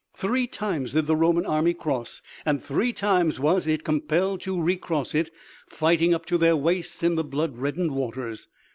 [0.15, 5.13] Three times did the Roman army cross, and three times was it compelled to recross
[5.13, 5.29] it,
[5.69, 8.47] fighting up to their waists in the blood reddened waters.